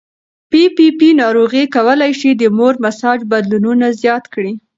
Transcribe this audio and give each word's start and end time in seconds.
پي 0.49 0.61
پي 0.75 0.87
پي 0.99 1.09
ناروغي 1.21 1.63
کولی 1.75 2.11
شي 2.19 2.29
د 2.35 2.43
مور 2.57 2.73
مزاج 2.83 3.19
بدلونونه 3.31 3.87
زیات 4.01 4.23
کړي. 4.33 4.53